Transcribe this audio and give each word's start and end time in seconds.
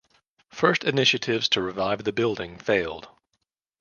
First 0.49 0.83
initiatives 0.83 1.47
to 1.49 1.61
revive 1.61 2.05
the 2.05 2.11
building 2.11 2.57
failed. 2.57 3.07